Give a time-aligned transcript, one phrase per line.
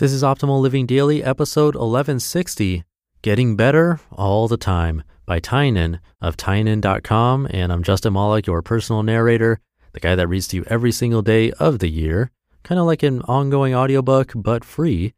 [0.00, 2.84] This is Optimal Living Daily, episode 1160
[3.20, 7.46] Getting Better All the Time by Tynan of Tynan.com.
[7.50, 9.60] And I'm Justin Malik, your personal narrator,
[9.92, 12.30] the guy that reads to you every single day of the year,
[12.62, 15.12] kind of like an ongoing audiobook, but free.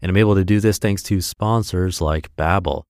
[0.00, 2.84] And I'm able to do this thanks to sponsors like Babbel.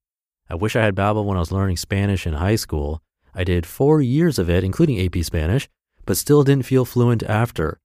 [0.51, 3.01] I wish I had Babbel when I was learning Spanish in high school.
[3.35, 5.67] I did four years of it, including AP Spanish,
[6.05, 7.81] but still didn't feel fluent after.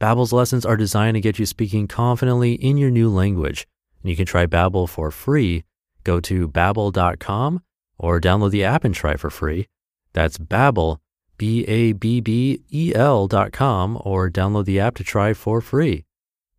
[0.00, 3.66] Babbel's lessons are designed to get you speaking confidently in your new language.
[4.02, 5.64] And you can try Babbel for free.
[6.04, 7.62] Go to babbel.com
[7.98, 9.66] or download the app and try for free.
[10.12, 10.98] That's Babbel,
[11.36, 16.04] B A B B E L.com or download the app to try for free.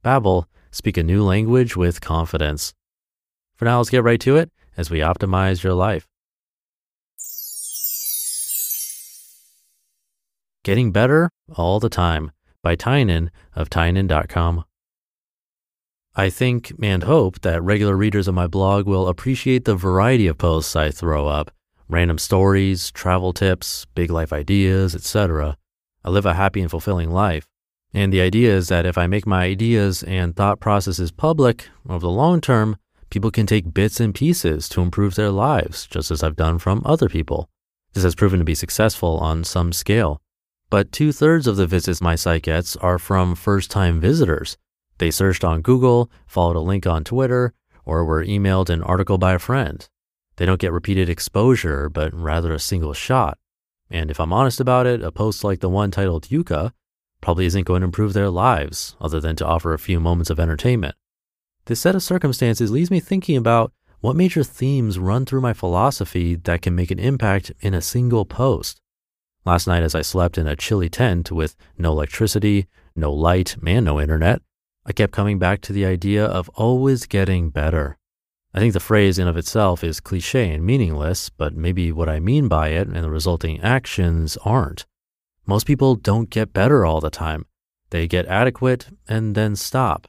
[0.04, 2.74] Babbel, speak a new language with confidence.
[3.56, 6.08] For now, let's get right to it as we optimize your life.
[10.64, 12.32] Getting better all the time
[12.62, 14.64] by Tynan of Tynan.com.
[16.16, 20.38] I think and hope that regular readers of my blog will appreciate the variety of
[20.38, 21.52] posts I throw up
[21.90, 25.58] random stories, travel tips, big life ideas, etc.
[26.06, 27.48] I live a happy and fulfilling life.
[27.94, 32.00] And the idea is that if I make my ideas and thought processes public over
[32.00, 32.78] the long term,
[33.10, 36.84] people can take bits and pieces to improve their lives, just as I've done from
[36.86, 37.50] other people.
[37.94, 40.22] This has proven to be successful on some scale.
[40.70, 44.58] But two thirds of the visits my site gets are from first time visitors.
[45.00, 47.54] They searched on Google, followed a link on Twitter,
[47.86, 49.88] or were emailed an article by a friend.
[50.36, 53.40] They don't get repeated exposure, but rather a single shot.
[53.90, 56.72] And if I'm honest about it, a post like the one titled Yuka
[57.20, 60.40] probably isn't going to improve their lives other than to offer a few moments of
[60.40, 60.96] entertainment.
[61.66, 66.36] This set of circumstances leaves me thinking about what major themes run through my philosophy
[66.36, 68.80] that can make an impact in a single post.
[69.50, 73.84] Last night, as I slept in a chilly tent with no electricity, no light, and
[73.84, 74.44] no internet,
[74.86, 77.98] I kept coming back to the idea of always getting better.
[78.54, 82.20] I think the phrase in of itself is cliche and meaningless, but maybe what I
[82.20, 84.86] mean by it and the resulting actions aren't.
[85.48, 87.48] Most people don't get better all the time.
[87.90, 90.08] They get adequate and then stop.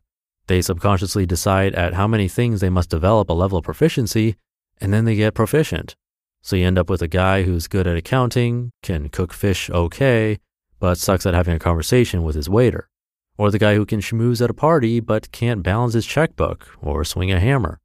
[0.49, 4.37] They subconsciously decide at how many things they must develop a level of proficiency,
[4.83, 5.97] and then they get proficient.
[6.43, 10.39] So you end up with a guy who's good at accounting, can cook fish okay,
[10.79, 12.89] but sucks at having a conversation with his waiter.
[13.37, 17.05] Or the guy who can schmooze at a party but can't balance his checkbook or
[17.05, 17.81] swing a hammer.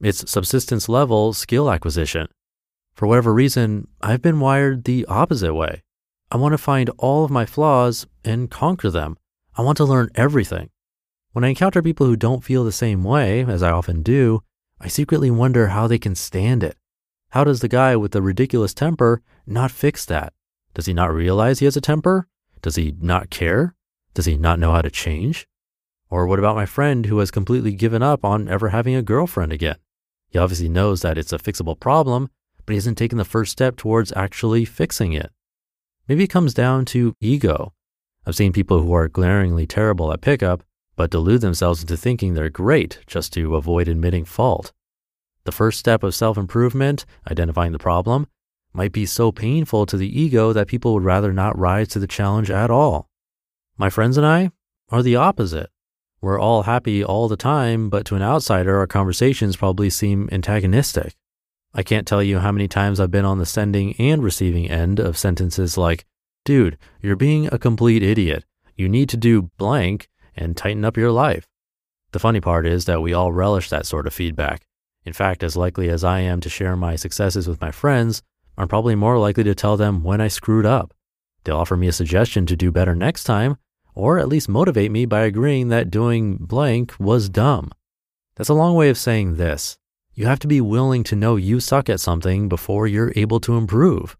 [0.00, 2.28] It's subsistence level skill acquisition.
[2.94, 5.82] For whatever reason, I've been wired the opposite way.
[6.30, 9.16] I want to find all of my flaws and conquer them.
[9.56, 10.70] I want to learn everything.
[11.32, 14.42] When I encounter people who don't feel the same way, as I often do,
[14.80, 16.76] I secretly wonder how they can stand it.
[17.30, 20.32] How does the guy with the ridiculous temper not fix that?
[20.74, 22.28] Does he not realize he has a temper?
[22.62, 23.74] Does he not care?
[24.14, 25.46] Does he not know how to change?
[26.08, 29.52] Or what about my friend who has completely given up on ever having a girlfriend
[29.52, 29.76] again?
[30.28, 32.30] He obviously knows that it's a fixable problem,
[32.64, 35.30] but he hasn't taken the first step towards actually fixing it.
[36.08, 37.72] Maybe it comes down to ego.
[38.26, 40.62] I've seen people who are glaringly terrible at pickup,
[40.96, 44.72] but delude themselves into thinking they're great just to avoid admitting fault.
[45.46, 48.26] The first step of self improvement, identifying the problem,
[48.72, 52.08] might be so painful to the ego that people would rather not rise to the
[52.08, 53.08] challenge at all.
[53.78, 54.50] My friends and I
[54.88, 55.70] are the opposite.
[56.20, 61.14] We're all happy all the time, but to an outsider, our conversations probably seem antagonistic.
[61.72, 64.98] I can't tell you how many times I've been on the sending and receiving end
[64.98, 66.04] of sentences like,
[66.44, 68.44] dude, you're being a complete idiot.
[68.74, 71.46] You need to do blank and tighten up your life.
[72.10, 74.66] The funny part is that we all relish that sort of feedback.
[75.06, 78.22] In fact, as likely as I am to share my successes with my friends,
[78.58, 80.92] I'm probably more likely to tell them when I screwed up.
[81.44, 83.56] They'll offer me a suggestion to do better next time,
[83.94, 87.70] or at least motivate me by agreeing that doing blank was dumb.
[88.34, 89.78] That's a long way of saying this.
[90.12, 93.56] You have to be willing to know you suck at something before you're able to
[93.56, 94.16] improve.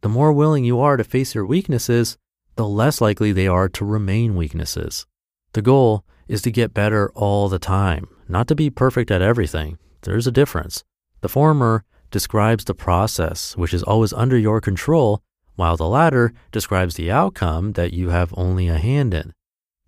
[0.00, 2.18] The more willing you are to face your weaknesses,
[2.56, 5.06] the less likely they are to remain weaknesses.
[5.52, 9.78] The goal is to get better all the time, not to be perfect at everything,
[10.04, 10.84] there's a difference.
[11.20, 15.22] The former describes the process, which is always under your control,
[15.56, 19.32] while the latter describes the outcome that you have only a hand in.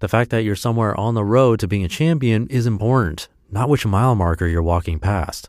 [0.01, 3.69] The fact that you're somewhere on the road to being a champion is important, not
[3.69, 5.49] which mile marker you're walking past.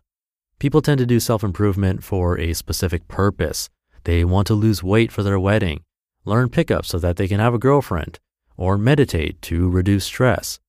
[0.59, 3.69] People tend to do self improvement for a specific purpose.
[4.05, 5.81] They want to lose weight for their wedding,
[6.25, 8.19] learn pickup so that they can have a girlfriend,
[8.55, 10.59] or meditate to reduce stress.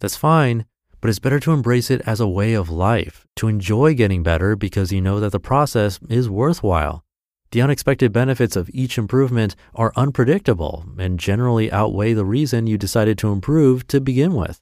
[0.00, 0.64] That's fine,
[1.00, 4.56] but it's better to embrace it as a way of life, to enjoy getting better
[4.56, 7.04] because you know that the process is worthwhile.
[7.52, 13.18] The unexpected benefits of each improvement are unpredictable and generally outweigh the reason you decided
[13.18, 14.60] to improve to begin with.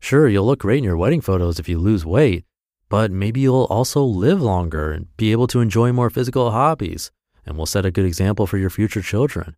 [0.00, 2.44] Sure, you'll look great in your wedding photos if you lose weight,
[2.88, 7.10] but maybe you'll also live longer and be able to enjoy more physical hobbies,
[7.46, 9.56] and will set a good example for your future children.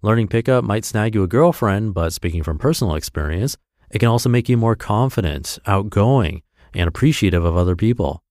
[0.00, 3.56] Learning pickup might snag you a girlfriend, but speaking from personal experience,
[3.94, 6.42] it can also make you more confident, outgoing,
[6.74, 8.24] and appreciative of other people.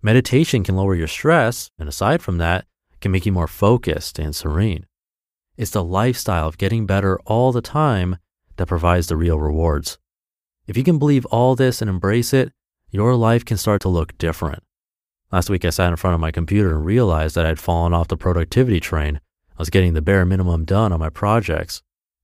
[0.00, 2.64] Meditation can lower your stress, and aside from that,
[3.02, 4.86] can make you more focused and serene.
[5.58, 8.16] It's the lifestyle of getting better all the time
[8.56, 9.98] that provides the real rewards.
[10.66, 12.50] If you can believe all this and embrace it,
[12.90, 14.62] your life can start to look different.
[15.30, 18.08] Last week, I sat in front of my computer and realized that I'd fallen off
[18.08, 19.20] the productivity train.
[19.50, 21.82] I was getting the bare minimum done on my projects.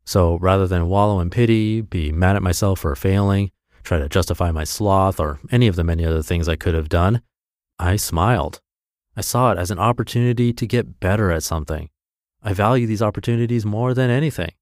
[0.08, 3.50] So rather than wallow in pity, be mad at myself for failing,
[3.82, 6.88] try to justify my sloth, or any of the many other things I could have
[6.88, 7.20] done,
[7.78, 8.62] I smiled.
[9.19, 11.90] I saw it as an opportunity to get better at something.
[12.43, 14.52] I value these opportunities more than anything.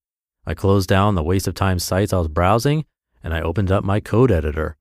[0.44, 2.84] I closed down the waste of time sites I was browsing
[3.22, 4.76] and I opened up my code editor.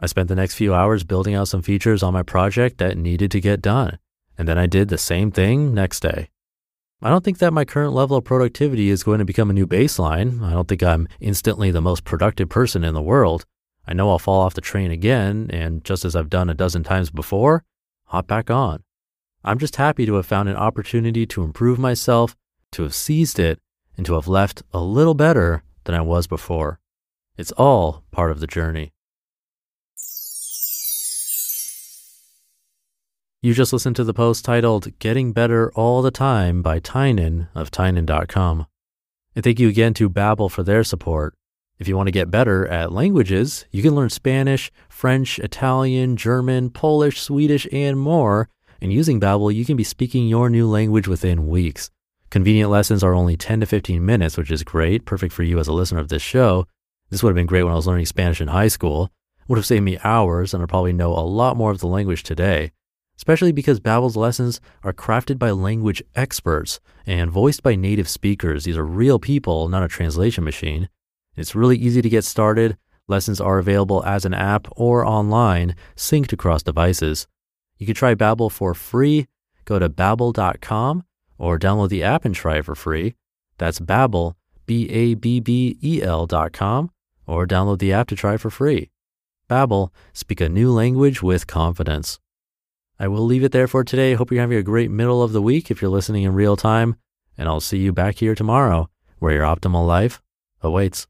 [0.00, 3.30] I spent the next few hours building out some features on my project that needed
[3.32, 3.98] to get done.
[4.38, 6.30] And then I did the same thing next day.
[7.00, 9.68] I don't think that my current level of productivity is going to become a new
[9.68, 10.42] baseline.
[10.42, 13.44] I don't think I'm instantly the most productive person in the world.
[13.86, 16.82] I know I'll fall off the train again, and just as I've done a dozen
[16.82, 17.62] times before,
[18.06, 18.82] hop back on.
[19.44, 22.34] I'm just happy to have found an opportunity to improve myself,
[22.72, 23.60] to have seized it,
[23.96, 26.80] and to have left a little better than I was before.
[27.36, 28.92] It's all part of the journey.
[33.40, 37.70] You just listened to the post titled Getting Better All the Time by Tynan of
[37.70, 38.66] Tynan.com.
[39.36, 41.36] And thank you again to Babbel for their support.
[41.78, 46.70] If you want to get better at languages, you can learn Spanish, French, Italian, German,
[46.70, 48.48] Polish, Swedish, and more.
[48.82, 51.92] And using Babbel, you can be speaking your new language within weeks.
[52.30, 55.68] Convenient lessons are only 10 to 15 minutes, which is great, perfect for you as
[55.68, 56.66] a listener of this show.
[57.10, 59.12] This would have been great when I was learning Spanish in high school.
[59.46, 62.24] Would have saved me hours, and I probably know a lot more of the language
[62.24, 62.72] today.
[63.18, 68.64] Especially because Babbel's lessons are crafted by language experts and voiced by native speakers.
[68.64, 70.88] These are real people, not a translation machine.
[71.36, 72.78] It's really easy to get started.
[73.08, 77.26] Lessons are available as an app or online, synced across devices.
[77.76, 79.26] You can try Babbel for free.
[79.64, 81.04] Go to babbel.com
[81.38, 83.14] or download the app and try it for free.
[83.58, 84.34] That's Babbel,
[84.66, 86.90] B-A-B-B-E-L dot com,
[87.26, 88.90] or download the app to try for free.
[89.50, 92.20] Babbel, speak a new language with confidence.
[93.00, 94.14] I will leave it there for today.
[94.14, 96.96] Hope you're having a great middle of the week if you're listening in real time,
[97.36, 98.90] and I'll see you back here tomorrow
[99.20, 100.20] where your optimal life
[100.62, 101.06] awaits.